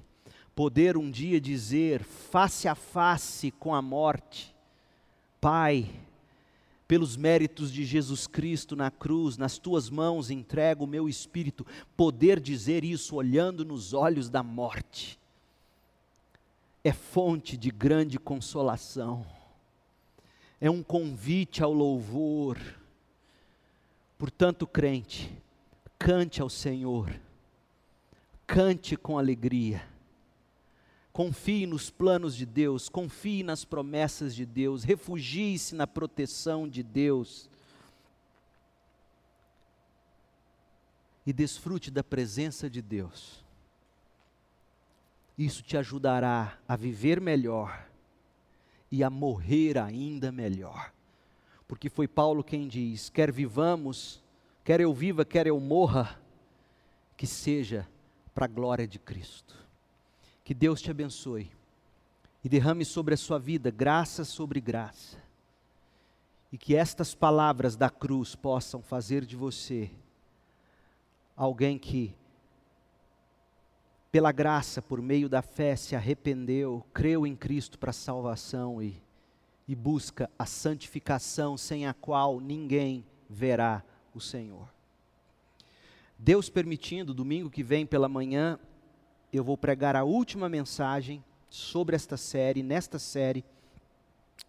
[0.62, 4.56] poder um dia dizer face a face com a morte:
[5.40, 5.90] Pai,
[6.88, 11.66] pelos méritos de Jesus Cristo na cruz, nas tuas mãos entrego o meu espírito,
[11.98, 15.20] poder dizer isso olhando nos olhos da morte,
[16.84, 19.26] é fonte de grande consolação,
[20.60, 22.60] é um convite ao louvor.
[24.16, 25.36] Portanto, crente,
[25.98, 27.12] cante ao Senhor,
[28.46, 29.90] cante com alegria
[31.12, 37.50] Confie nos planos de Deus, confie nas promessas de Deus, refugie-se na proteção de Deus.
[41.26, 43.44] E desfrute da presença de Deus.
[45.38, 47.88] Isso te ajudará a viver melhor
[48.92, 50.94] e a morrer ainda melhor.
[51.68, 54.22] Porque foi Paulo quem diz: quer vivamos,
[54.64, 56.20] quer eu viva, quer eu morra,
[57.16, 57.88] que seja
[58.34, 59.61] para a glória de Cristo.
[60.52, 61.50] Que Deus te abençoe
[62.44, 65.18] e derrame sobre a sua vida graça sobre graça.
[66.52, 69.90] E que estas palavras da cruz possam fazer de você
[71.38, 72.14] alguém que,
[74.12, 79.02] pela graça, por meio da fé, se arrependeu, creu em Cristo para salvação e,
[79.66, 83.82] e busca a santificação sem a qual ninguém verá
[84.14, 84.68] o Senhor.
[86.20, 88.60] Deus permitindo, domingo que vem pela manhã,
[89.32, 93.46] eu vou pregar a última mensagem sobre esta série, nesta série,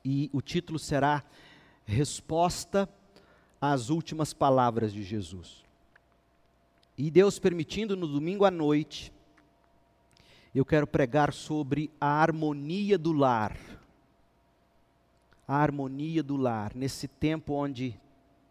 [0.05, 1.23] e o título será
[1.85, 2.89] Resposta
[3.61, 5.63] às Últimas Palavras de Jesus.
[6.99, 9.13] E Deus permitindo, no domingo à noite,
[10.55, 13.57] eu quero pregar sobre a harmonia do lar.
[15.47, 17.99] A harmonia do lar, nesse tempo onde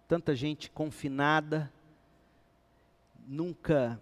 [0.07, 1.71] tanta gente confinada,
[3.27, 3.99] nunca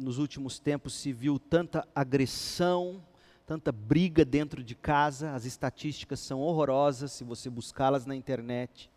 [0.00, 3.02] nos últimos tempos se viu tanta agressão,
[3.46, 8.90] tanta briga dentro de casa, as estatísticas são horrorosas se você buscá-las na internet.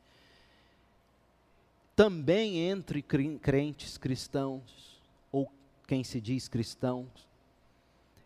[1.95, 5.01] Também entre crentes cristãos,
[5.32, 5.51] ou
[5.86, 7.28] quem se diz cristãos.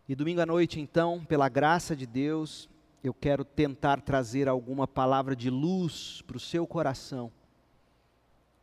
[0.08, 2.70] E domingo à noite, então, pela graça de Deus,
[3.04, 7.32] eu quero tentar trazer alguma palavra de luz para o seu coração,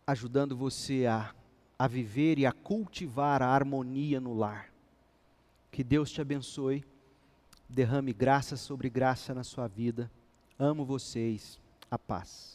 [0.06, 1.34] ajudando você a
[1.84, 4.70] a viver e a cultivar a harmonia no lar.
[5.70, 6.82] Que Deus te abençoe,
[7.68, 10.10] derrame graça sobre graça na sua vida.
[10.58, 11.60] Amo vocês.
[11.90, 12.53] A paz.